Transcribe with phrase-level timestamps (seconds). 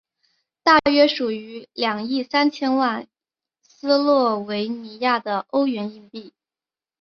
[0.63, 3.07] 大约属于二亿三千万
[3.61, 6.33] 斯洛维尼亚的欧元硬币。